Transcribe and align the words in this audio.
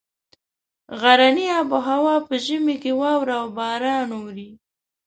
غرني 0.99 1.47
آب 1.59 1.71
هوا 1.87 2.15
په 2.27 2.35
ژمي 2.45 2.75
کې 2.81 2.91
واوره 3.01 3.35
او 3.41 3.47
باران 3.57 4.07
اوري. 4.17 4.49